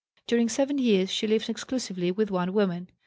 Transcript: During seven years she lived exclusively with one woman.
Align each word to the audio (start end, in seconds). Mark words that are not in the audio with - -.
During 0.25 0.49
seven 0.49 0.79
years 0.79 1.11
she 1.11 1.27
lived 1.27 1.47
exclusively 1.47 2.09
with 2.11 2.31
one 2.31 2.53
woman. 2.53 2.89